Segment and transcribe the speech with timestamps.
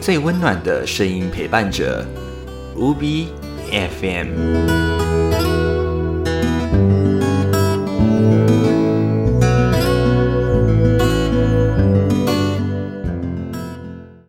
[0.00, 2.06] 最温暖的声音陪伴着。
[2.76, 3.28] 无比
[3.70, 4.28] FM，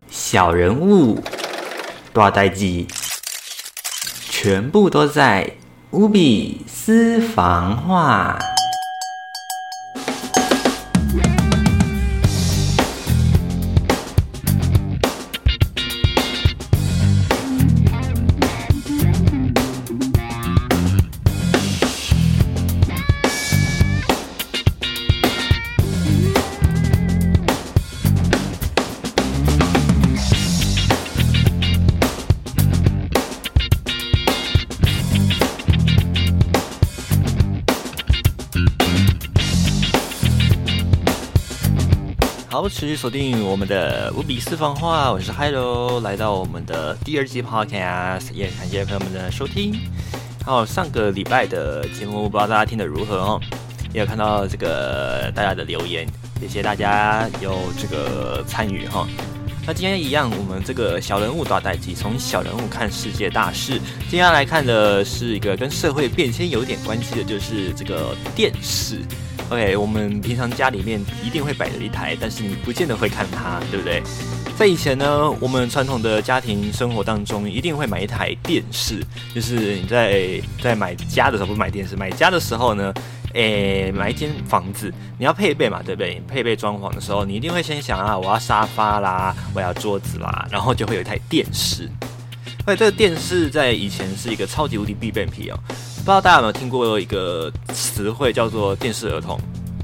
[0.10, 1.23] 小人物
[2.11, 2.88] 大代记，
[4.29, 5.49] 全部都在
[5.91, 8.38] 无比私房话。
[42.52, 49.74] 好，持续锁定我们的无比私房话，我是 Hello，来到我们的第二季 Podcast，也感谢朋友们的收听。
[50.43, 53.40] 好，上个礼拜的节目不知道大家听得如何哦，
[53.93, 56.05] 也有看到这个大家的留言，
[56.41, 59.08] 谢谢大家有这个参与哈。
[59.65, 63.79] 那今天一样，我们这个小人物大代际，从小人物看世界大事。
[64.09, 69.01] 接下来看的是一个跟社会变迁有点关系的，就是这个电视。
[69.50, 74.01] OK，我们平常家里面一定会摆着一台，但是你不见得会看它，对不对？
[74.57, 79.00] 在以前呢，我们传统的家庭生活当中，一定会买一台电视。
[79.34, 82.94] 就是你在在买家的时候，不买电视，买家的时候呢，
[83.34, 86.22] 诶，买一间房子，你要配备嘛，对不对？
[86.28, 91.90] 配备装潢的时候，你一定会先想啊，我要沙发啦，我要桌子啦，然后就会有一台电视。
[92.66, 95.59] 而且这个电视在以前是一个超级无敌必备品哦。
[95.68, 99.40] 不知道大家有没有听过一个词汇叫做电视儿童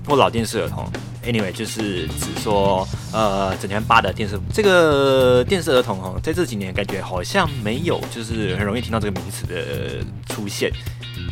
[0.05, 0.85] 或老电视儿童
[1.23, 4.39] ？Anyway，就是指说呃整天扒的电视。
[4.53, 10.03] 这个电视儿童哦，在这几年感觉好像没有，就是很容易听到这个名词的
[10.33, 10.71] 出现。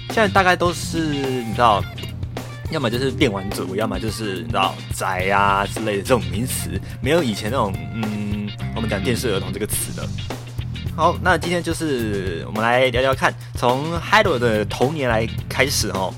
[0.09, 1.83] 现在大概都是你知道，
[2.71, 6.70] 要么就是电玩组，要么就是你知道宅啊之类的这种名词，
[7.02, 10.08] 没有以前那种嗯，我们讲电视儿童这个词的。
[10.95, 16.14] 好，那今天就是我们来聊聊看，从 Hello 的童年来开始哦。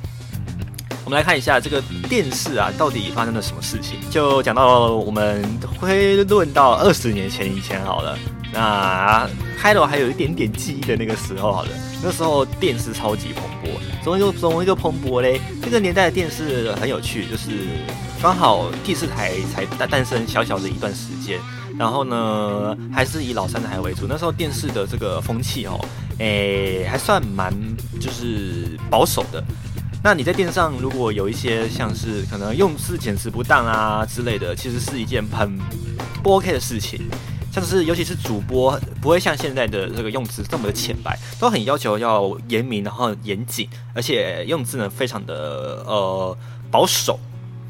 [1.04, 3.98] 我们来看一下这个电视啊，到底发生了什么事情？
[4.10, 5.44] 就讲到我们
[5.80, 8.18] 推论到二十年前以前好了。
[8.54, 9.30] 那
[9.62, 11.70] Hello 还有一点点记忆的那个时候好了，
[12.04, 15.42] 那时候电视超级蓬勃，怎么又怎么一个蓬勃嘞？
[15.64, 17.52] 这个年代的电视很有趣，就是
[18.22, 21.40] 刚好第四台才诞诞生小小的一段时间。
[21.78, 24.08] 然后呢，还是以老三台为主。
[24.10, 25.80] 那时候电视的这个风气哦，
[26.18, 27.54] 诶，还算蛮
[28.00, 29.44] 就是保守的。
[30.04, 35.56] 那你在电视上如果有一些像是可能用字遣词不当啊之类的，其实是一件很
[36.24, 37.02] 不 OK 的事情。
[37.58, 46.38] 像是尤其是主播，不会像现在的这个用词这么的浅白，都很要求要严明，然后严谨，而且用字呢非常的呃
[46.70, 47.20] 保守。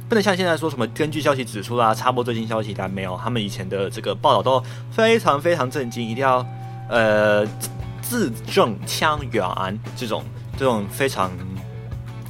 [0.09, 4.61] 不能像现在说什么根据消息指出啦，插播最新消息，但没有，他们以前的这个报道都
[4.91, 6.45] 非常非常震惊，一定要
[6.89, 7.47] 呃
[8.01, 10.21] 字正腔圆这种
[10.57, 11.31] 这种非常。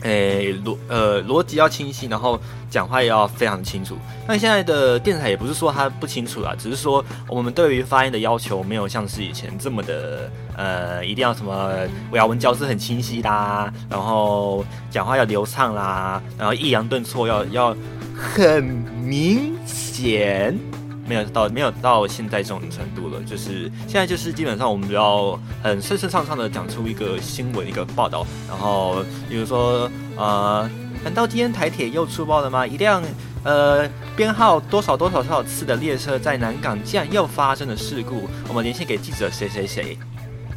[0.03, 3.97] 诶，逻呃逻辑要清晰，然后讲话也要非常清楚。
[4.27, 11.73] 那现在的电视台也不是说它不清楚啦，只是说我们对于发音的要求没有像是以前这么的呃，一定要什么
[12.13, 17.75] 咬文嚼字很清晰啦，然后讲话要流畅啦，然后抑扬顿挫要要
[18.15, 18.63] 很
[19.03, 20.57] 明显。
[21.07, 30.69] 没有到没有到现在这种程度了，就是现在就是基本上我们要很顺顺畅畅的讲出一个新闻一个报道，然后比如说呃，
[31.03, 32.67] 难道今天台铁又出包了吗？
[32.67, 33.01] 一辆
[33.43, 39.97] 呃编号多少多少多少次的列车在南港竟然又发生了事故，我们连线给记者谁谁谁，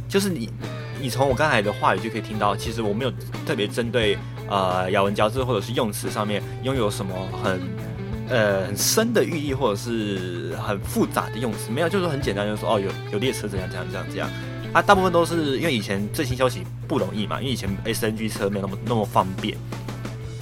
[0.09, 0.49] 就是你
[0.99, 3.11] 你从我刚才的话语就可以听到，其实我没有
[3.45, 4.17] 特别针对
[4.49, 7.61] 呃咬文嚼字或者是用词上面拥有什么很。
[8.31, 14.29] 呃，很深的寓意或者是很复杂的用词，没有，就是很简单，就是说哦，有有列车怎样怎样怎样怎样。
[14.71, 19.57] 啊，大部分都是因为以前最新消息不容易嘛，因为以前 SNG 车没有那么那么方便，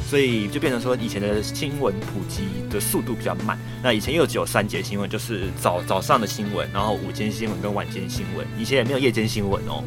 [0.07, 3.57] 所以就变成说以前的新闻普及的速度比较慢。
[3.81, 9.83] 那以前又只有三节新闻，就是早早上的新闻，然后午间新闻跟晚间新闻，以前也没有夜间新闻哦。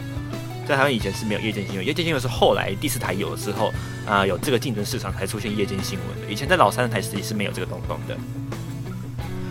[0.73, 3.71] 在台湾以前是没有夜间新闻，夜间新闻是后来第四台有了之后，
[4.07, 6.33] 啊，有这个竞争市场才出现夜间新闻的。
[6.33, 8.17] 以前在老三台实际是没有这个东东的。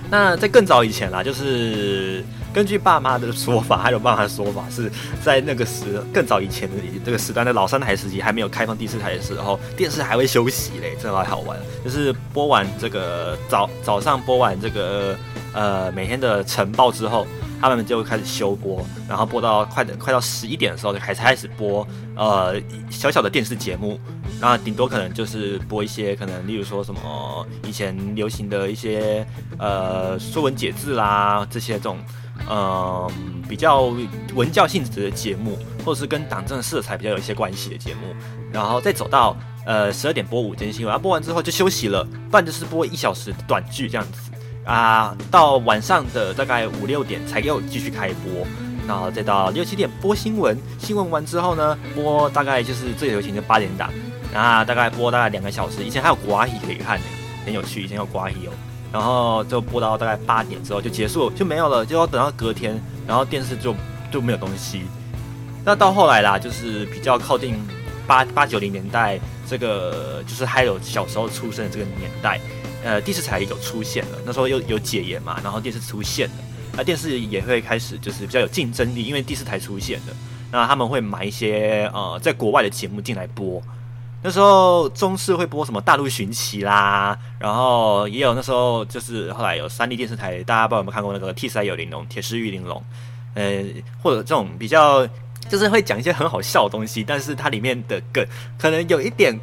[0.09, 4.91] 那在更早以前啦，就是根据爸妈的说法，还有爸妈的说法，是
[5.23, 6.75] 在那个时更早以前的
[7.05, 11.55] 这个时段的老三台时期还没有开放第四台的时候，电视还会休息嘞，这还好玩。
[11.85, 15.15] 就是播完这个早早上播完这个
[15.53, 17.27] 呃每天的晨报之后。
[17.61, 22.59] 他们就开始休播，然后播到快的快到十一点的时候，就开始开始播呃
[22.89, 23.99] 小小的电视节目，
[24.41, 29.25] 然后顶多可能就是播一些可能例如说什么以前流行的一些
[29.59, 31.97] 呃说文解字啦这些这种。
[32.49, 33.07] 嗯，
[33.47, 33.93] 比较
[34.33, 38.15] 文教性质的节目，或者是跟党政色彩比较有一些关系的节目，
[38.51, 44.31] 然后再走到呃十二点播午间新闻，播完之后就休息了，不然就是播一小时短剧这样子
[44.65, 48.45] 啊，到晚上的大概五六点才又继续开播，
[48.87, 53.89] 然后再到六七点播新闻，新闻完之后呢，播大概就是最流行的八点档，
[54.33, 57.05] 然后大概播大概两个小时，以前还有国阿姨可以看的，
[57.45, 58.51] 很有趣，以前有国阿姨哦。
[58.93, 62.77] 然后就播到大概八点之后就结束就没有了，就要等到隔天，
[63.07, 63.73] 然后电视就
[64.11, 64.83] 就没有东西。
[65.63, 67.55] 那到后来啦，就是比较靠近
[68.05, 69.17] 八八九零年代，
[69.47, 72.37] 这个就是还有小时候出生的这个年代，
[72.83, 74.17] 呃，电视台有出现了。
[74.25, 76.35] 那时候又有解严嘛，然后电视出现了，
[76.77, 80.13] 那电视也会开始就是比较有竞争力，因为电视台出现了，
[80.51, 83.61] 那他们会买一些呃在国外的节目进来播。
[84.23, 92.83] 那时候中视会播什么大陆寻奇啦，然后也有那时候就是后来有三立电视台，大家不知道有没有看过那个 T 三有玲珑铁狮玉玲珑，
[93.33, 93.63] 呃，
[94.03, 95.07] 或者这种比较
[95.49, 98.23] 就是会讲一些很好笑的东西，但是它里面的梗
[98.59, 99.35] 可能有一点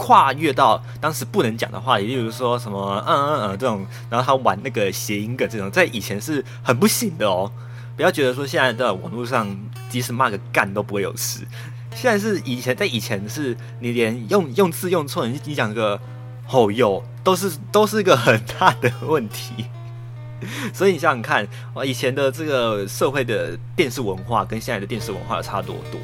[0.00, 7.52] 跨越到当时不能讲的话，也例如说什么嗯嗯嗯这种，然后他玩那个谐音梗这种，在以前是很不行的哦。
[7.96, 9.54] 不要觉得说现在的网络上
[9.90, 11.46] 即使骂个干都不会有事。
[11.94, 16.00] 现在是以前，在以前是你连用用字用错，你你讲个
[16.46, 19.66] 吼哟，都是都是一个很大的问题。
[20.72, 26.00] 所以你想想看，啊，以前的这个社会的电视文化跟现在的电视文化差多多。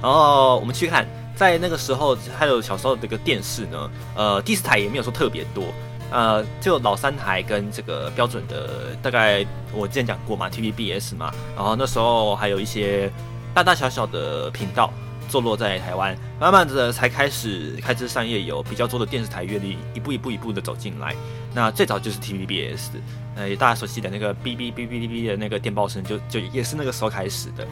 [0.00, 1.04] 然后我们去看，
[1.36, 5.66] 在那个时候还有小时候的这个电视呢，呃，第四台也没有说特别多，
[6.10, 13.12] 呃，就老三台跟这个标准的，大概我之前讲过嘛，TVBS 嘛，然后那时候还有一些
[13.54, 14.90] 大大小小的频道。
[15.28, 21.16] 坐落在台湾，慢慢的才开始开枝散叶，有比较多的电视台阅历，一步一步一步的走进来。
[21.52, 22.90] 那最早就是 TVBS，
[23.34, 27.66] 呃，大家熟悉的那个哔哔哔哔哔的那个电报声，就就也是那个时候开始的。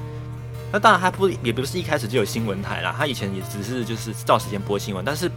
[0.74, 5.30] 那当然还不也不是一开始就有新闻台啦，他以前也只是就是照时间播新闻，但是。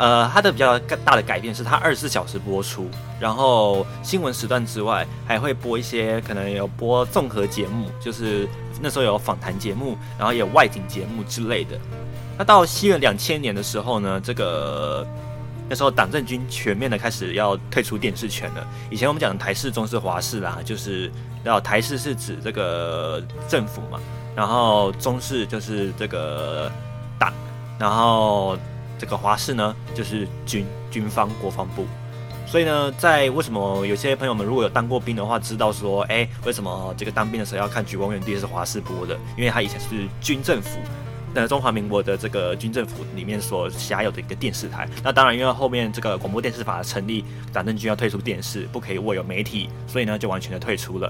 [0.00, 2.88] 呃，它的比较大的改变是它二十四小时播出，
[3.18, 8.48] 然后新闻时段之外还会播一些可能有播综合节目，就是
[8.80, 11.76] 那时候有访谈节目，然后有外景节目之类的。
[12.38, 15.04] 那到西元两千年的时候呢，这个
[15.68, 18.64] 那时候党政军全面的开始要退出电视权了。
[18.90, 21.10] 以前我们讲台式、中是、华视啦，就是
[21.42, 23.98] 要台式是指这个政府嘛，
[24.38, 26.70] 然后中视就是这个
[27.18, 27.32] 党，
[27.76, 28.56] 然后。
[29.00, 31.86] 这个华视呢，就是军军方国防部，
[32.48, 39.16] 所以呢，在为什么有些朋友们如果有当过兵的话，知道说，哎，为什么这个当兵的时候要看《举光原地》是华视播的？
[39.36, 40.80] 因为它以前是军政府，
[41.32, 44.88] 那中华民国的这个军政府里面所辖有的一个电视台。
[45.04, 51.08] 那当然，因为后面这个广播电视法的成立，党政军要退出电视，不可以握有媒体，所以呢，就完全的退出了。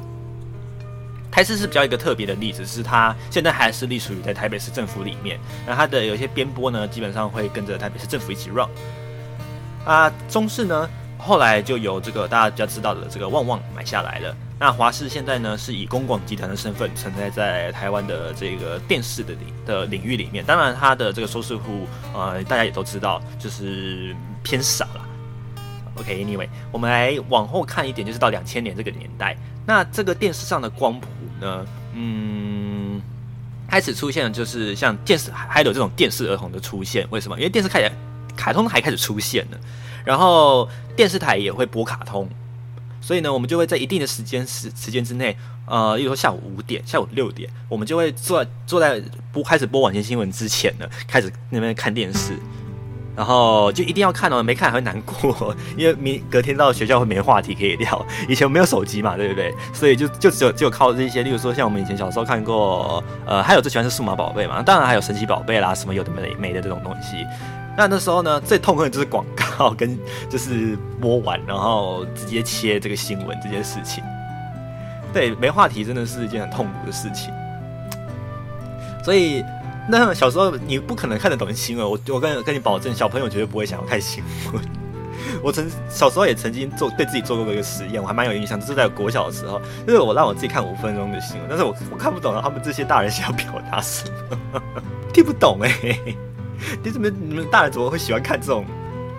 [1.30, 5.38] 台视是比较一个特别的例子，是它现在还是隶属于在台北市政府里面。
[5.66, 8.68] 那它的有些编播呢，基本上会跟着台北市政府一起 run。
[9.84, 14.34] 啊，中视呢，后来就由这个大家比较知道的这个旺旺买下来了。
[14.58, 20.44] 那华视现在呢，是以公广集团的身份存在在台湾的这个电视的领的领域里面。
[20.44, 25.06] 当然，它的这个收视户，呃，大家也都知道，就是偏少了。
[25.94, 31.06] OK，Anyway，我们来往后看一点，就是到两千年这个年代，那这个电视上的光谱。
[31.40, 33.00] 呢，嗯，
[33.68, 37.36] 开始出现的就是像电视还有这种电视儿童的出现，为什么？
[37.38, 37.90] 因为电视开始，
[38.36, 39.58] 卡通还开始出现了，
[40.04, 42.28] 然后电视台也会播卡通，
[43.00, 49.02] 所以呢，我们就会在一定的时间时时间之内，呃，比如说下午五点、下午六点，我们就会坐坐在
[49.32, 52.32] 播开始播晚间新闻之前呢，开始那边看电视。
[53.18, 58.06] 然后就一定要看哦，没看还会难过，因为明隔天到学校会没话题可以聊。
[58.28, 59.52] 以前没有手机嘛，对不对？
[59.72, 67.26] 所以就就只有只有靠这些，例如说像我们以前小时候看过，呃，还有最喜欢是数码宝贝嘛，当然还有神奇宝贝啦，什么有的没没的这种东西。
[67.76, 69.98] 那那时候呢，最痛恨的就是广告跟
[70.30, 74.04] 就是播完然后直接切这个新闻这件事情。
[75.12, 77.34] 对，没话题真的是一件很痛苦的事情。
[79.02, 79.42] 所以。
[79.88, 84.62] 那小时候你不可能看得懂新闻，我我跟跟你保证，小朋友绝对不会想要看新闻。
[85.42, 94.62] 我曾小时候也曾经做对自己做过一个实验，我还蛮有印象，就是在国小的时候，就是我让我自己看五分钟的新闻，但是我我看不懂他们这些大人想要表达什么，
[95.12, 95.98] 听不懂哎，
[96.84, 98.64] 你怎么你们大人怎么会喜欢看这种？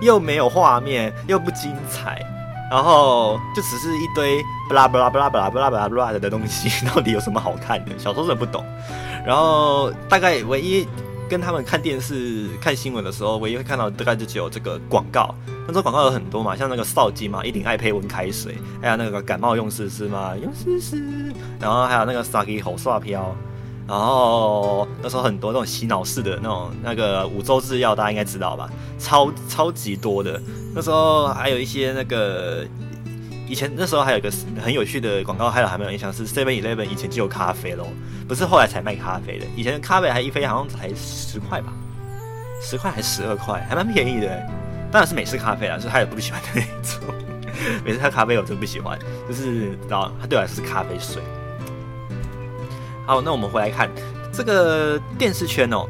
[0.02, 2.26] 又没有画面又不精彩，
[2.70, 7.92] 然后就只是一堆不拉不拉不拉不拉不拉不拉不拉的东西， 到底有什么好看的？
[7.98, 8.64] 小时候真的不懂。
[9.26, 10.88] 然后大概唯一
[11.28, 15.34] 跟他们看电视看新闻的时候，唯一会看到大概就只有这个广告。
[15.68, 21.34] 那时候广告有很多嘛，像那个扫机嘛，一顶爱配温开水，还有那个感冒用湿湿嘛，用湿湿。
[21.60, 23.36] 然后还有那个 Saki 好刷飘。
[23.90, 28.70] 然后那时候很多那种洗脑式的那种那个五洲制药，大家应该知道吧？
[29.00, 30.40] 超超级多的。
[30.76, 32.64] 那时候还有一些那个
[33.48, 34.32] 以前那时候还有一个
[34.62, 37.88] 很有趣的广告，还有还没有印象是 Seven Eleven 以前就有咖啡喽，
[38.28, 39.46] 不是后来才卖咖啡的。
[39.58, 41.74] 以前咖啡还一杯好像才十块吧，
[42.62, 44.28] 十块还十二块，还蛮便宜的。
[44.92, 47.16] 当然是美式咖啡啦，是他也不喜欢的那种。
[47.84, 51.24] 美式咖啡我真不喜欢，就是知道它对我来说是咖啡水。
[53.10, 53.90] 好，那我们回来看
[54.32, 55.84] 这个电视圈哦。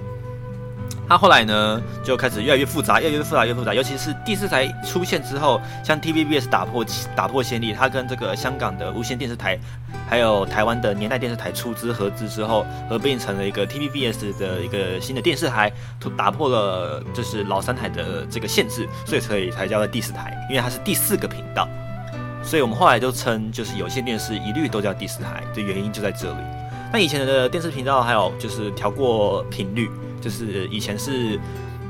[1.06, 3.74] 它后来呢，就开始越来越复杂，越来越复杂，越复杂。
[3.74, 6.86] 尤其是第四台出现之后，像 TVBS 打破
[7.18, 9.60] 打破先例，它跟这个香港的无线电视台，
[10.08, 15.70] 还有台湾的年代电视台出资合资之后，合并成了一个 TVBS 的一个新的电视台，
[16.16, 21.68] 打破了就是老三台的这个限制，所以所以才叫做第四台，因为它是第四个频道。
[22.42, 26.38] 所以我们后来就称就是有线电视一律都叫第四台，的原因就在这里。
[26.92, 29.88] 那以前的电视频道还有就是调过频率，
[30.20, 31.40] 就是以前是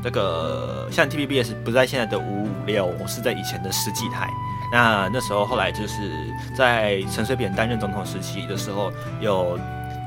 [0.04, 4.30] 这个像 TVBS 不在现在的五五六，是在以前的十几台。
[4.74, 6.12] 那那时候后来就是
[6.56, 8.92] 在陈水扁担任总统时期的时候，
[9.22, 9.58] 有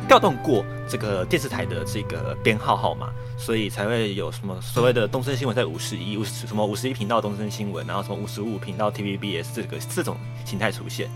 [0.06, 3.08] 调动过这个电视台的这个编号号码，
[3.38, 11.08] 所以才会有什么所谓的东森新闻在五十一，五什么五十一频道东森新闻，然后什么五十五频道 TVBS 这个这种形态出现。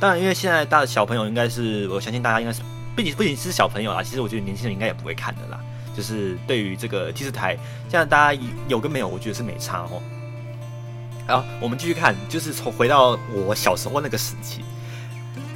[0.00, 2.62] 当然，因为现在大小朋友应该是，我相信大家应该是。
[2.96, 5.60] 不仅不仅是小朋友啦，其实我觉得年轻人应该也不会看的啦。
[5.94, 7.56] 就是对于这个电视台，
[7.88, 10.02] 现在大家有跟没有，我觉得是没差哦。
[11.26, 14.62] 好，我们继续看，就是从回到我小时候那个时期，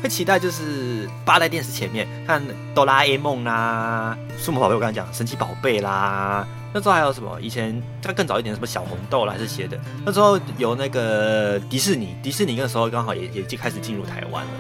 [0.02, 2.42] 会期待就是八代电视前面看
[2.74, 6.46] 哆啦 A 梦啦、数码宝贝，我刚才讲神奇宝贝啦。
[6.72, 7.38] 那时候还有什么？
[7.40, 9.78] 以前它更早一点，什么小红豆啦这些的。
[10.04, 14.50] 那时候有那个迪士尼，迪士尼那时候刚好也也就开始进入台湾了。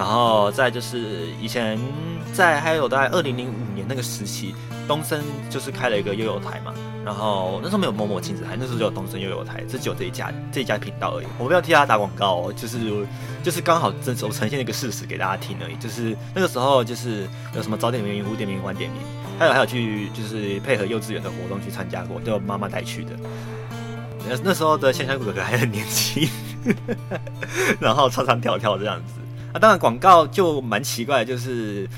[0.00, 1.78] 然后再就是以前
[2.32, 4.54] 在还有大概二零零五年那个时期，
[4.88, 6.72] 东森就是开了一个悠悠台嘛。
[7.04, 11.26] 然后那时候没有某某亲子台，那时候就有东森悠悠台，只有这一家这一家频道而已。
[11.38, 12.78] 我不要替他打广告哦，就是
[13.42, 15.76] 就是刚好这我呈现了一个事实给大家听而已。
[15.76, 19.02] 就是那个时候就是有什么早点名、五点名、晚点名，
[19.38, 23.10] 还有还有去就是配合幼稚园的活动去参加过，都有妈妈带去的。
[24.26, 26.26] 那那时候的香香哥哥还很年轻，
[27.78, 29.19] 然后唱唱跳跳这样子。
[29.52, 31.88] 啊，当然广告就蛮奇怪，就是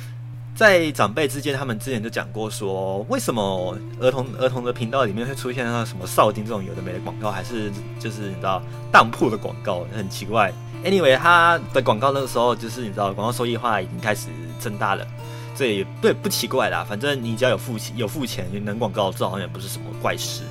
[0.55, 10.53] 在长辈之间，他们之前就讲过说，为什么儿童儿童的频道里面会出现那什么少丁这种有的没的广告，还是就是你知道当铺的广告，很奇怪。
[10.83, 14.29] Anyway，他的广告那个时候就是你知道广告收益化已经开始
[14.59, 15.07] 增大了，
[15.55, 16.85] 这也不不奇怪啦。
[16.89, 20.43] 反正你只要有付钱，有付钱能广告，这好像也不是什么怪事。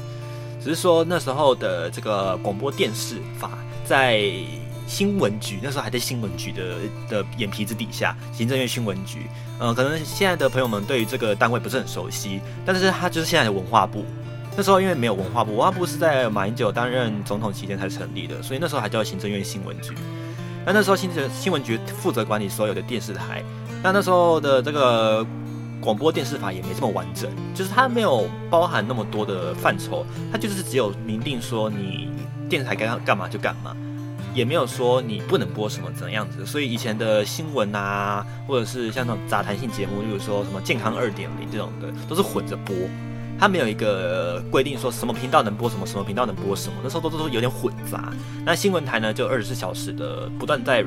[0.63, 3.49] 只是说那时候的这个广播电视法
[3.85, 4.31] 在。
[4.91, 6.75] 新闻局那时候还在新闻局的
[7.07, 9.25] 的眼皮子底下，行政院新闻局，
[9.57, 14.03] 呃，可能现在的朋友们对于这个单位不是很熟悉，但是它就是现在的文化部。
[14.53, 19.93] 那时候因为没有文化部，文化部是在马英九担任总统期间才成立的，所以那时候还叫行政院新闻局。
[20.65, 23.41] 那那时候新政新闻局负责管理所有的电视台，
[23.81, 25.25] 那那时候的这个
[25.79, 32.09] 广播电视法也没这么完整，就是它没有包含那么多的范畴，它就是只有明定说你
[32.49, 33.73] 电视台该干嘛就干嘛。
[34.33, 42.75] 也没有说你不能播什么怎样子，所以以前的新闻啊，或者是像那种杂谈性节目，例如说什么健康二点零这种的，都是混着播，
[43.39, 48.11] 它没有一个规定说什么频道能播什么，什么频道能播什么，那时候都都有点混杂。
[48.45, 50.85] 那新闻台呢，就二十四小时的不断在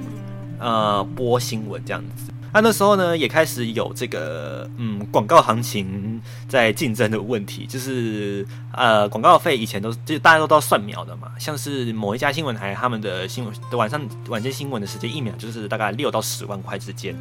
[0.59, 2.34] 呃播新闻这样子。
[2.54, 17.12] 那那时候呢，也开始有这个嗯广告行情在竞争的问题，就是呃广告费以前都就大家都都要算秒的嘛，像是某一家新闻台他们的新闻晚上晚间新闻的时间一秒就是大概六到十万块之间，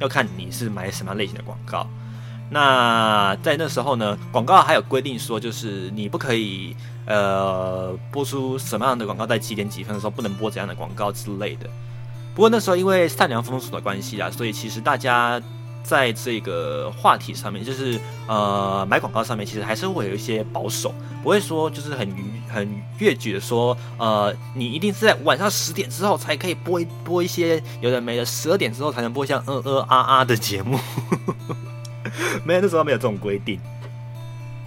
[0.00, 1.88] 要看你是买什么样类型的广告。
[2.50, 6.76] 那在那时候呢，广告还有规定说，就是你不可以
[7.06, 11.70] 呃播出什么样的广告，在几点几分的时候不能播怎样的广告之类的。
[12.34, 15.40] 不过那时候因为善良风俗的关系啊，所以其实大家
[15.84, 22.08] 在这个话题上面，就是呃买广告上面，其实还是会有一些保守，不会说就是很
[22.52, 30.78] 很越矩的说，呃你一定是在晚上十点之后才可以播一播一些有的没的，十二点之后才能播像呃呃啊啊的节目，
[32.44, 33.60] 没有那时候没有这种规定。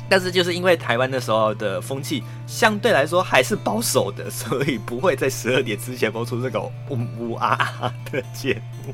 [0.09, 6.71] 但是就是因为台湾那时候的风气相对来说还是保守的，所以不会在十二点之前播出这个呜
[7.17, 7.47] 呜啊
[7.81, 8.93] 啊 的节目。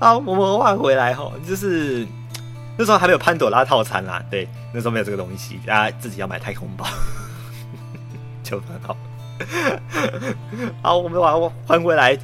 [0.00, 2.06] 好，我们换回来哈，就是
[2.76, 6.84] 那时候还没有潘朵拉套餐啦，对，那时候没有这个东西，大家自己要买太空包
[8.42, 8.96] 就很好。
[10.82, 12.18] 好，我们把它换回来。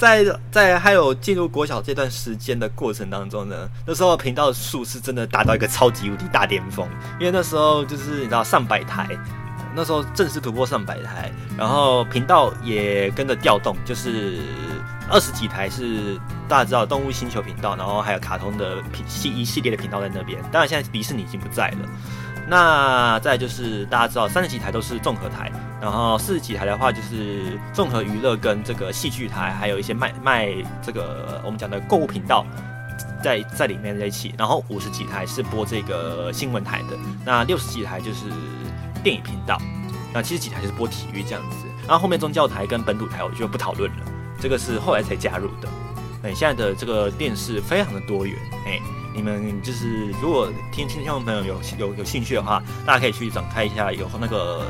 [0.00, 6.88] 在在还有进入国小这段时间的过程当中呢，那时候频道数是真的达到一个超级无敌大巅峰，
[7.18, 9.06] 因为那时候就是你知道上百台，
[9.76, 14.38] 那时候正式突破上百台，然后频道也跟着调动，就是
[15.10, 21.78] 二十几台是大家知道动物星球频道，然后还有卡通的系一系列的频道在那边，当然现在迪士尼已经不在了。
[22.50, 30.52] 那再就是大家知道，三十几台都是综合台，然后四十几台的话就是综合娱乐跟这个戏剧台，还有一些卖卖
[30.82, 32.44] 这个我们讲的购物频道
[33.22, 38.24] 在在里面在一起，然后五十几台是播这个新闻台的，那六十几台就是
[39.00, 39.56] 电影频道，
[40.12, 43.98] 那七十几台就是播体育这样子，然后后面宗教台跟本土台我就不讨论了，
[44.40, 45.68] 这个是后来才加入的。
[46.24, 48.80] 哎，现在的这个电视非常的多元，哎。
[49.14, 54.64] 你们就是如果听听众朋友有有有兴趣的话，大家可以去展开一下有那个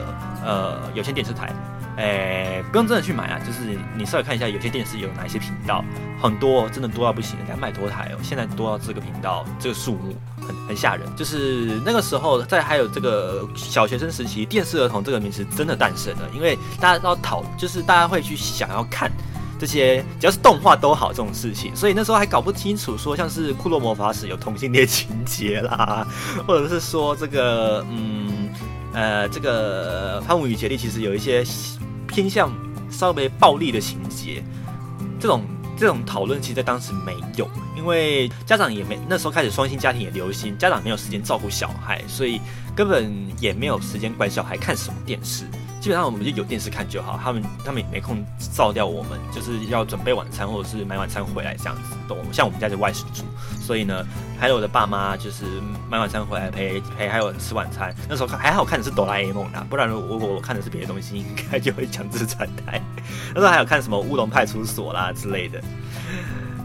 [0.44, 1.52] 呃有线电视台，
[1.96, 5.84] 诶不用真的去买啊，就是你稍微看一下有线电视有哪些频道，
[6.20, 11.06] 很多真的多到不行，两百多台哦，现在多到这个频道这个数目很很吓人。
[11.14, 19.10] 就是那个时候在还有这个小学生时期，电视儿童这个名词真的诞生了，因为大家都要讨，就是大家会去想要看。
[19.60, 26.06] 这些只要是动画都好这种事情，所以那时候还搞不清楚说像是《库洛魔法使》有同性恋情节啦，
[26.48, 28.48] 或者是说这个嗯
[28.94, 31.44] 呃这个《汤姆与杰利》其实有一些
[32.08, 32.50] 偏向
[32.90, 34.42] 稍微暴力的情节，
[35.20, 35.44] 这种
[35.76, 42.40] 这种讨论其实在当时没有，因为家长也没那时候开始双薪家庭也流行，家长没有时间照顾小孩，所以
[42.74, 45.44] 根本也没有时间管小孩看什么电视。
[45.80, 48.22] 基本上我们就有电视看就好，他们他们也没空
[48.54, 51.96] 照掉我们，就是要准备晚餐或者是买晚餐回来这样子。
[52.06, 52.18] 懂？
[52.32, 53.24] 像我们家就外食住，
[53.58, 54.04] 所以呢，
[54.38, 55.44] 还有我的爸妈就是
[55.88, 57.94] 买晚餐回来陪陪，还有吃晚餐。
[58.08, 62.82] 那时候还好看的是哆啦 A 梦啦，不然如果我看的是别的东西，应该就会强制转台。
[63.34, 65.58] 那时候还有看什么乌龙派出所啦之类的。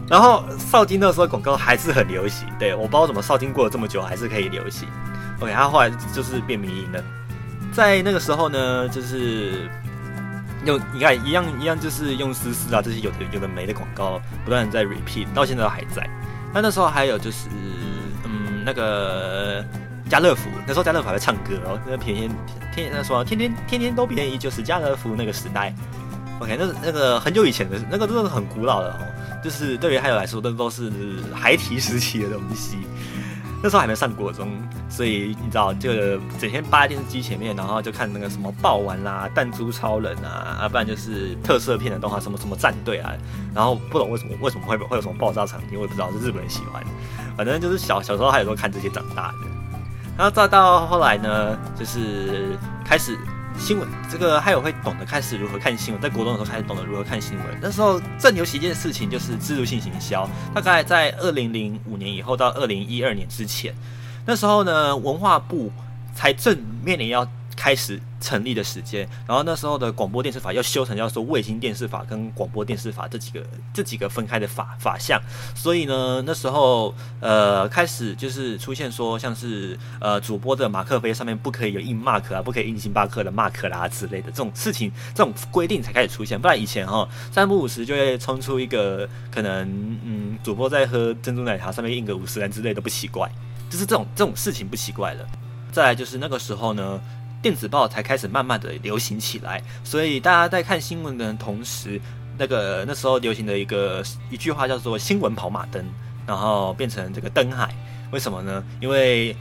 [0.08, 4.86] 然后少金那时候广告还是很流行，对我不知道怎么少金过了这么久还是可以流行。
[5.40, 7.02] OK，他后来就是变民营了。
[7.76, 9.68] 在那个时候呢，就是
[10.64, 16.08] 用你看一样一样，就是用思思啊这些有的有的没的广告，不断在 repeat，到现在都还在。
[16.54, 17.48] 那那时候还有就是，
[18.24, 19.62] 嗯，那个
[20.08, 22.30] 家乐福，那时候家乐福还在唱歌哦，那便宜
[22.74, 25.74] 天那时候天天天天都便宜，就是家乐福那个时代。
[26.40, 29.06] OK，那那个很久以前的，那个真的是很古老的哦，
[29.44, 30.90] 就是对于还有来说，那都是
[31.34, 32.78] 孩提时期的东西。
[33.62, 34.48] 那时候还没上国中，
[34.88, 35.90] 所以你知道，就
[36.38, 43.12] 整天扒在电视机前面，然后就看那个什么爆丸啦、弹珠超人啊，啊，不然就是特色片的动画，什么什么战队啊，
[43.54, 46.82] 然后不懂为什么为什么会会有什么爆炸场景，我也不知道，是日本人喜欢。
[47.36, 49.48] 反正就是小小时候还有时候看这些长大的，
[50.16, 53.18] 然后再到后来呢，就是开始。
[53.58, 57.46] 新闻这个还有会懂得开始如何看新闻，在国中的时候开始懂得如何看新闻。
[57.60, 60.28] 那时候正流行一件事情，就是制度性行销。
[60.54, 63.74] 大概在二零零五年以后到二零一二年之前，
[64.24, 65.72] 那时候呢，文化部
[66.14, 67.26] 才正面临要。
[67.56, 73.42] 开始成立的时间，然后那时候的广播电视法要修成叫做卫星电视法跟广播电视法这几个
[73.72, 75.20] 这几个分开的法法项，
[75.54, 89.66] 所以呢那时候呃开始就是出现说像是呃主播的马克杯上面不可以有印 mark 啊，不可以印星巴克的 mark 啦之类的这种事情，这种规定才开始出现，不然以前哈三不五时就会冲出一个可能
[90.04, 93.30] 嗯主播在喝珍珠奶茶上面印个五十元之类的不奇怪，
[93.70, 95.26] 就是这种这种事情不奇怪了。
[95.72, 97.00] 再来就是那个时候呢。
[97.46, 102.00] 电子报才开始慢慢的流行起来，所以大家在看新闻的同时，
[102.36, 105.80] 那个那时候流行的一个一句话叫做“新闻跑马灯”，
[106.26, 107.72] 然后变成这个灯海。
[108.10, 108.64] 为什么呢？
[108.80, 109.36] 因为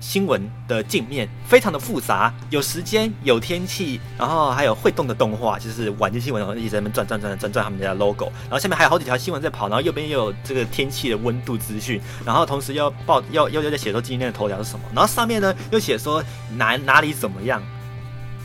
[0.00, 16.22] 新闻的镜面非常的复杂，有时间、有天气，然后还有会动的动画，就是晚间新闻，然后一直在那边转转转转转他们家的 logo，然后下面还有好几条新闻在跑，然后右边又有这个天气的温度资讯，然后同时要报要要要在写说今天的头条是什么，然后上面呢又写说
[16.56, 17.62] 哪哪里怎么样，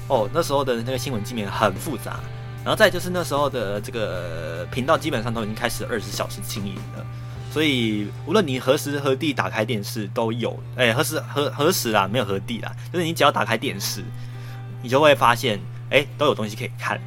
[0.08, 2.20] 哦，那时候的那个新闻镜面很复杂，
[2.64, 7.06] 然后再就是那时候的这个频道基本上都已经开始二十小时经营了。
[7.54, 14.04] 所以，无论你何时何地打开电视，都有哎，何时何何时啊，没有何地啦，就是你只要打开电视，
[14.82, 15.60] 你就会发现
[15.92, 17.00] 哎，都有东西可以看。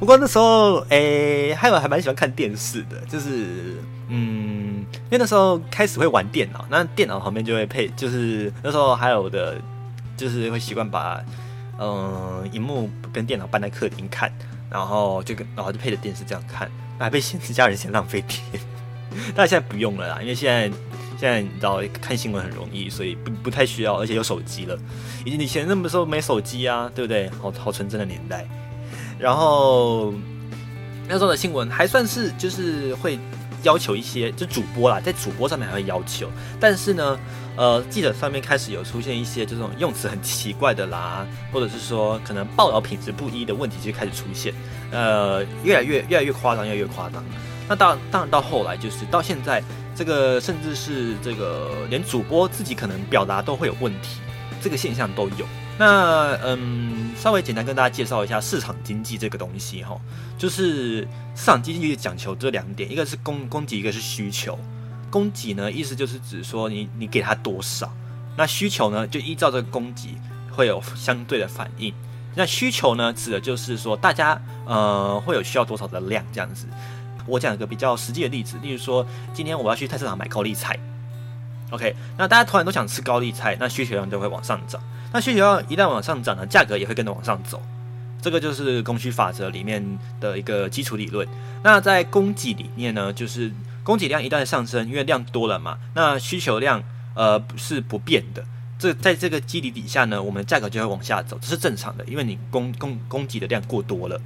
[0.00, 3.76] 不过那时候哎，还有还蛮喜欢看电视的，就是
[4.08, 9.56] 嗯，因为那时候开始会玩电脑，那电脑旁边就会配，就是那时候还有的，
[10.16, 11.22] 就是会习惯把
[11.78, 14.28] 嗯荧幕跟电脑搬在客厅看，
[14.68, 18.60] 然后就跟然后就配着电视这样看，还被嫌弃家人嫌浪费电，
[19.34, 20.68] 但现在不用了啦，因为现在
[21.18, 24.78] 现在你知道看新闻很容易，所以不不太需要，而且有手机了，
[25.24, 27.30] 以以前那么时候没手机啊，对不对？
[27.40, 28.46] 好好纯真的年代，
[29.18, 30.12] 然后
[31.08, 33.18] 那时候的新闻还算是就是会。
[33.62, 36.28] 要求一些就主播啦，在主播上面还会要求，
[36.60, 37.18] 但是呢，
[37.56, 44.52] 呃，记者上面开始有出现一些这种用词很奇怪的啦，或者是说可能报道品质不一的问题就开始出现，
[44.90, 47.24] 呃，越来越越来越夸张，越来越夸张。
[47.68, 49.62] 那当当然到后来就是到现在，
[49.94, 54.20] 这个甚至是这个连主播自己可能表达都会有问题，
[54.62, 55.46] 这个现象都有。
[55.76, 60.00] 那嗯，稍微简单跟大家介绍一下市场经济这个东西哈，
[60.38, 61.00] 就是
[61.34, 64.58] 市场经济讲求这两点，一个是供供给，一个是需求。
[65.10, 67.92] 供给呢，意思就是指说你你给他多少，
[68.36, 70.16] 那需求呢就依照这个供给
[70.52, 71.92] 会有相对的反应。
[72.36, 76.66] 那需求呢，指的就是说大家呃会有需要多少的量这样子。
[77.26, 80.78] 我讲一个比较实际的例子，例如说今天我要去菜市场买高丽菜
[81.70, 84.80] ，OK，那大家突然都想吃高丽菜，那需求量就会往上涨。
[85.12, 87.62] 那需求量一旦往上涨呢，价格也会跟着往上走，
[88.20, 91.26] 这个就是供需法则里面的一个基础理论。
[91.62, 96.82] 那在供给里面呢，就是供给量一旦上升，因为量多了嘛，那需求量
[97.14, 98.44] 呃是不变的。
[98.76, 104.20] 这在这个基底底下呢，我们价格就会往下走，这是正常的，因为你供供供给的量过多了。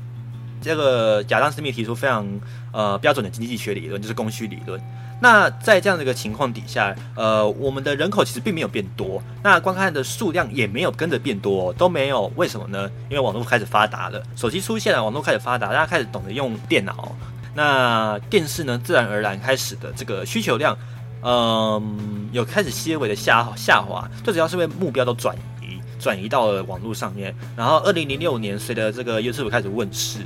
[0.61, 2.27] 这个亚当斯密提出非常
[2.73, 4.81] 呃标准的经济学理论，就是供需理论。
[5.21, 12.31] 那在这样的一个情况底下，呃，我们的人口其实并没有变多，那观看的数量也没有跟着变多，都没有。
[12.37, 12.89] 为什么呢？
[13.09, 17.17] 因为网络开始发达了，手机出现了，网络开始发达，大家开始懂得用电脑，
[17.53, 20.79] 那电视呢，自然而然开始的这个需求量，
[21.23, 25.58] 嗯，有开始些微的下下滑，最主要是因为目标都转移，
[25.99, 27.35] 转移到了网络上面。
[27.57, 30.21] 然后，二零零六年，随着这个 YouTube 开始问世。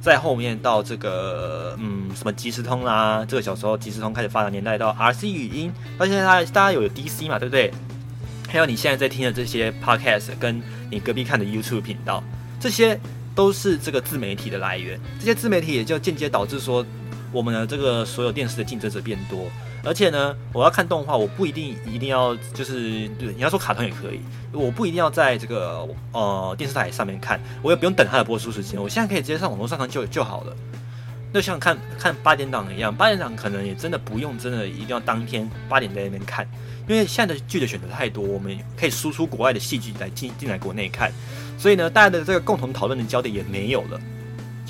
[0.00, 7.70] 在后面到这个嗯什么即时通啦，这个小时候即时通开始发展年代到 RC 语音，到现在大家大家有 DC 嘛，对不对？
[8.48, 12.24] 还有你现在在听的这些 Podcast，跟你隔壁看的 YouTube 频道，
[12.58, 12.98] 这些
[13.34, 14.98] 都是这个自媒体的来源。
[15.18, 16.82] 这些自媒体也就间接导致说，
[17.32, 19.46] 我们的这个所有电视的竞争者变多。
[19.82, 24.20] 而且呢，我要看动画，我不一定一定要就是对你要说卡通也可以，
[24.52, 30.54] 我不一定要在这个呃电视台上面看，我也不用等它的播出时间，我现在可以直接上网络上看就就好了。
[31.32, 36.46] 就像看看八点档一样，八点档可能也真的不用真的一定要当天八点在那边看，
[36.86, 41.10] 因为现在的剧的选择太多，我们可以输出国外的戏剧来进进来国内看，
[41.56, 44.00] 所以呢，大家的这个共同讨论的焦点也没有了。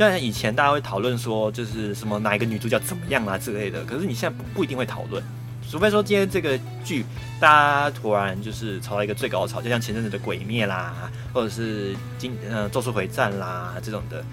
[0.09, 5.23] 像以前大家会讨论说，就是什么哪一个女主角怎么样啊之类的，可是你现在不不一定会讨论，
[5.69, 7.05] 除非说今天这个剧
[7.39, 14.25] 大家突然就是炒到一个最高潮，就像前阵子的《鬼灭》啦，或者是今呃《咒术回战》啦这种的。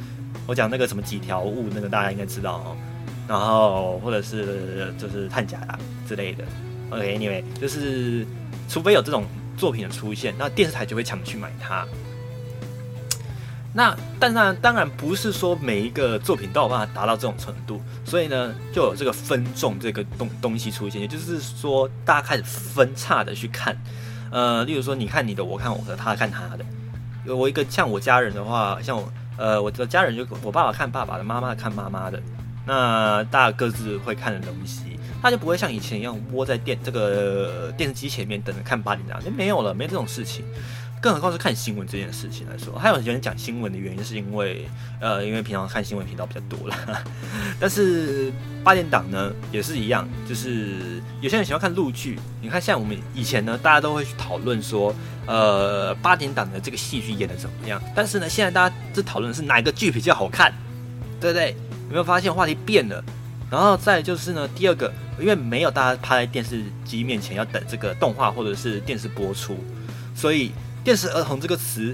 [0.46, 2.78] 我讲那个什么几条悟，那个大家应该知道哦。
[3.28, 5.78] 然后或者是就是探甲啦
[6.08, 6.46] 之类的。
[6.90, 8.26] OK，Anyway，就是
[8.70, 9.26] 除非有这种
[9.58, 11.86] 作品的出现，那电视台就会抢去买它。
[13.78, 23.80] 那，但然，当然不是说每一个作品都有办法达到这种程度，所以呢，就有这个分众这个东东西出现，也就是说，大家开始分叉的去看，
[24.32, 27.36] 呃，例如说，你看你的，我看我的，他看他的。
[27.36, 32.20] 我一个像我家人的话，像我，呃，我的家人就我爸爸看爸爸的，妈妈看妈妈的，
[32.66, 40.44] 那大家各自会看的东西，他就不会像以前一样窝在电这个电视机前面等着看八点档，就没有了，没这种事情。
[41.00, 44.68] 更何况是看新闻这件事情来说，还有人讲新闻的原因是因为，
[45.00, 46.76] 呃，因为平常看新闻频道比较多了。
[47.60, 48.34] 但是
[48.64, 52.18] 八点档呢也是一样，就是有些人喜欢看陆剧。
[52.42, 54.94] 你看，像我们以前呢，大家都会去讨论说，
[55.28, 57.80] 呃，八点档的这个戏剧演的怎么样。
[57.96, 60.52] 但是呢，现在大家在讨论是哪个剧比较好看，
[61.22, 61.56] 对不对？
[61.90, 63.04] 有没有发现话题变了？
[63.52, 69.56] 然后再就是呢，第二个，因为没有大家趴在电视机面前要等这个动画或者是电视播出，
[70.16, 70.52] 所以。
[70.88, 71.94] 电视儿童这个词，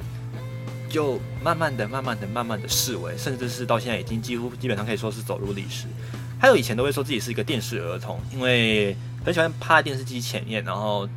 [0.88, 5.88] 就慢慢的、慢慢的、慢慢的视为，甚至是到现在已经几乎基本上可以说是走入历史。
[6.40, 11.10] 还有以前都会说自己是一个电视儿童，因为很喜欢趴在电视机前面，然后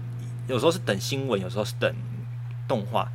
[0.49, 1.95] 有时候是等新闻，有时候是等
[2.67, 3.13] 动画。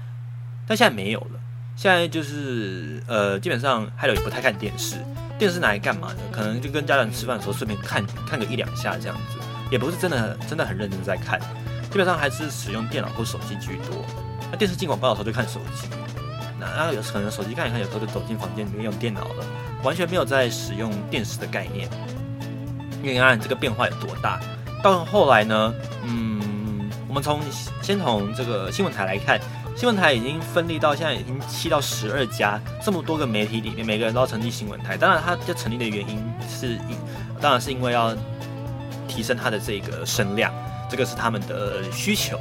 [0.67, 1.39] 但现在没有了，
[1.75, 4.97] 现在就是呃，基本上还有也不太看电视。
[5.39, 6.19] 电视拿来干嘛呢？
[6.31, 9.39] 可能就跟家人吃饭的时候顺便看看个一两下这样子，
[9.71, 11.39] 也不是真的真的很认真在看，
[11.89, 14.05] 基本上还是使用电脑或手机居多。
[14.51, 15.87] 那电视进广告的时候就看手机，
[16.59, 19.45] 那然后有可能手机看一看，有时候就走进房间里面用电脑了，
[19.81, 21.89] 完全没有在使用电视的概念。
[23.01, 24.39] 你看这个变化有多大？
[24.83, 27.39] 到后来呢，嗯，我们从
[27.81, 29.39] 先从这个新闻台来看，
[29.75, 34.97] 新闻台已经分立到现在已经七到十二家，这么多个媒体里面，每个人都要成立新闻台。
[34.97, 36.77] 当然，它就成立的原因是，
[37.39, 38.15] 当然是因为要
[39.07, 40.53] 提升它的这个声量，
[40.89, 42.39] 这个是他们的需求。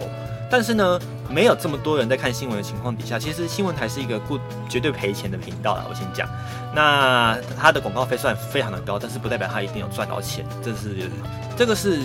[0.51, 4.37] 但是呢，没有这么多人在看新闻的情况底下，其实新闻台是一个不
[4.69, 5.87] 绝对赔钱的频道啦。
[5.89, 6.29] 我先讲，
[6.75, 11.09] 那它的广告费算非常的高，但是不代表它一定有赚到钱，这是
[11.57, 12.01] 这个是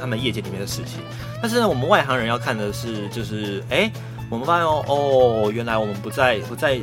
[0.00, 1.00] 他们业界里面的事情。
[1.40, 3.88] 但是呢，我们外行人要看的是，就是哎，
[4.28, 6.80] 我们发现哦哦，原来我们不再不再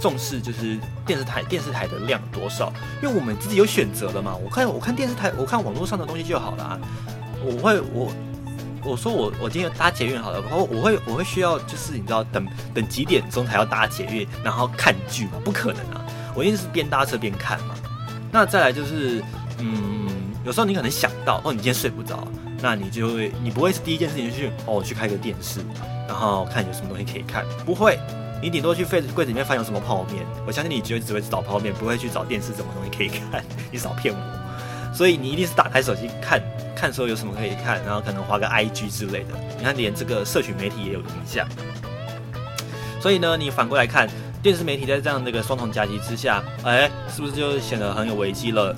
[0.00, 4.34] 重视就是电视台电视台的量多少，因为我们自己有选择的嘛。
[4.44, 6.78] 我看我看电视台，我看网络上的东西就好了啊。
[7.44, 8.10] 我会我。
[8.88, 15.32] 我说我我今天搭捷运好了，然后我会我会需要就是你知道等等几点钟才要搭捷运，然后看剧吗？
[15.44, 16.04] 不可能啊！
[16.34, 17.74] 我一定是边搭车边看嘛。
[18.32, 19.22] 那再来就是
[19.58, 20.08] 嗯，
[20.44, 22.26] 有时候你可能想到哦，你今天睡不着，
[22.62, 25.60] 那你就会你不会是第一件事情去哦去开个电视，
[26.06, 27.98] 然后看有什么东西可以看，不会，
[28.42, 30.24] 你顶多去柜柜子里面翻有什么泡面。
[30.46, 34.20] 我相信你只会只会找泡面，不会去找电视什么东西可以看， 你少骗我。
[34.98, 36.42] 所以你一定是打开手机看。
[36.74, 39.28] 看说有什么可以看，然后可能划个 IG 之类的。
[39.56, 41.46] 你看，连这个社群媒体也有影响。
[43.00, 44.08] 所以呢，你反过来看，
[44.42, 48.74] 电视媒体在这样的一个双重夹击之下，哎，是不是就显得很有危机了？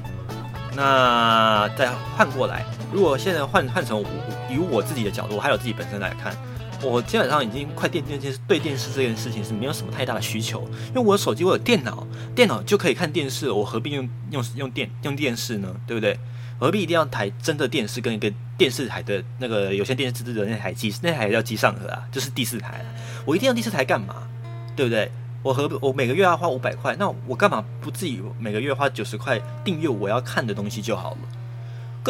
[0.77, 4.07] 那再换过来，如果现在换换成我
[4.51, 6.35] 以我自己的角度，还有自己本身来看，
[6.83, 15.75] 我基本上已经快电电视对电视这件事情是没有什么太大的需求，因为我手机我有电脑，电脑就可以看电视，我何必用用用电用电视呢？
[15.87, 16.19] 对不对？
[16.59, 22.85] 何必一定要台真的电视跟一个电视台的那个有线电视制的那台机那台叫机上盒啊，就是第四台。
[23.25, 24.29] 我一定要第四台干嘛？
[24.77, 25.11] 对不对？
[25.43, 31.19] 我何我每个月要花五百块，那我干嘛不自己每个月花九十块订阅我要看的东西就好了？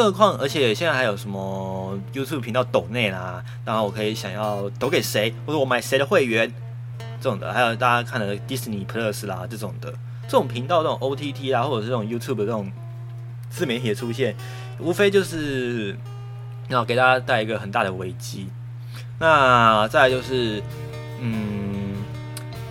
[0.03, 6.53] 何况，而且现在还有什么 YouTube 频道抖内啦，然后我可以想要抖给谁，或者我买谁的会员
[7.21, 9.93] 这种的，还有大家看的 Disney Plus 啦这种的，
[10.25, 12.71] 这种频道这种 OTT 啊，或者是这种 YouTube 这种。
[13.53, 14.33] 自媒体的出现，
[14.79, 15.97] 无非就是
[16.69, 18.47] 要给大家带一个很大的危机。
[19.19, 20.63] 那再来就是，
[21.21, 21.97] 嗯，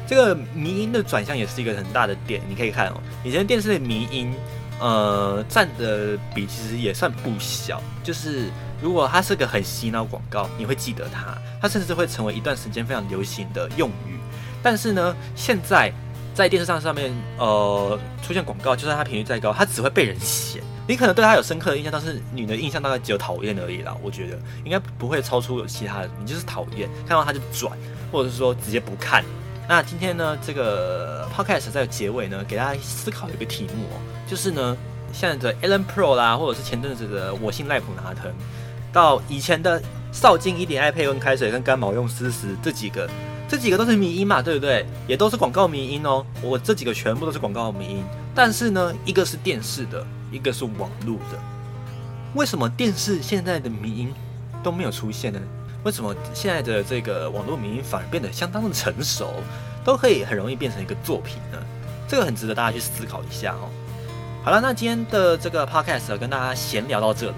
[0.08, 2.42] 这个迷音的转向也是一个很大的点。
[2.48, 2.94] 你可以看哦，
[3.26, 4.34] 以前电视的迷音，
[4.80, 7.82] 呃，占的比其实也算不小。
[8.04, 8.50] 就是
[8.82, 14.18] 如果它是个很洗脑广告，你会记得它，它甚至会成为一段时间非常流行的用语。
[14.63, 15.94] 但是呢，现在。
[16.32, 20.62] 在电视上上面，呃，出现广告，就算它频率再高，它只会被人嫌。
[20.88, 23.94] 你可能对它有深刻的印象，但是你的印象大概只有讨厌而已啦。
[24.02, 27.78] 我觉得应该不会超出有其他的，你就是讨厌，看到它就转，
[28.10, 29.26] 或者是说直接不看。
[29.69, 34.75] 那今天呢，这个 podcast 在结尾呢，给大家思考一个题目哦，就是呢，
[35.13, 38.34] 现在的 Ellen Pro 啦，或者是前阵子的我姓赖普拿藤，
[38.91, 39.79] 到以前的
[40.12, 43.08] 少金一点爱配温开水跟干毛用丝丝这几个。
[43.47, 44.84] 这几个都是迷音嘛，对不对？
[45.08, 46.25] 也都是广告迷音哦。
[46.41, 48.03] 我这几个全部都是广告迷音，
[48.34, 51.39] 但是呢，一个是电视的，一个是网络的。
[52.34, 54.12] 为什么电视现在的迷音
[54.63, 55.39] 都没有出现呢？
[55.84, 59.34] 为什么现在的这个网络名音反而变得相当的成熟，
[59.84, 61.58] 都可以很容易变成一个作品呢？
[62.08, 63.70] 这个很值得大家去思考一下哦。
[64.44, 67.36] 好了，那今天的这个 podcast 跟大家闲聊到这里。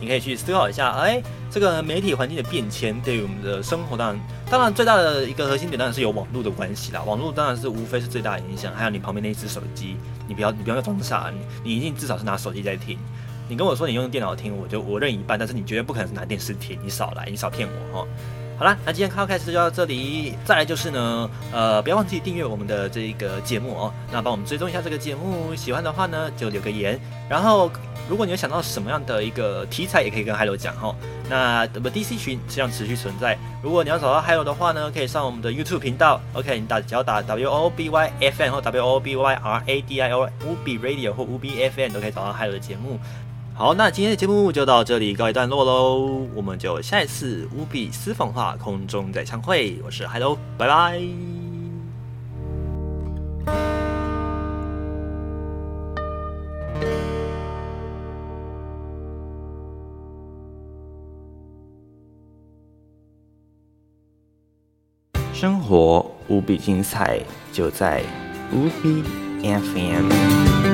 [0.00, 7.00] 你可以去思考一下，哎，这个媒体环境的变迁对于我们的生活，当然，当然最大的一个核心点当然是有网络的关系啦。
[7.04, 12.98] 网络当然是无非是最大的影响，还有你旁边那一只手机，你不要你不要装傻，你你一定至少是拿手机在听。
[13.48, 18.08] 你跟我说你用电脑听，我就我认一半，但是你绝对不可能是拿电视听，你少来，你少骗我哈。
[18.58, 20.34] 好了，那今天开开始就到这里。
[20.44, 23.92] 再来就是呢，呃，不要忘记订阅我们的这个节目哦。
[24.12, 27.00] 那帮我们追踪一下这个节目，喜欢的话呢就留个言。
[27.28, 27.68] 然后，
[28.08, 30.94] 如果你有想到什么样的一个题材，也可以跟 Hello 讲哈。
[31.28, 33.36] 那我们 DC 群这样持续存在。
[33.62, 36.20] 如果你要找到 Hello 的话呢，可以上我们的 YouTube 频道。
[36.34, 40.10] OK，你打只要打 W O B Y F N 或 W O B Y R A D I
[40.12, 43.00] O 乌比 Radio 或乌比 F N 都可以找到 Hello 的节目。
[43.62, 51.00] 好，那今天的节目就到这里告一段落喽，我们就下一次无比私房话空中再相会，我是 Hello，拜拜。
[65.32, 67.20] 生活无比精彩，
[67.52, 68.02] 就在
[68.52, 69.04] 无比
[69.40, 70.71] FM。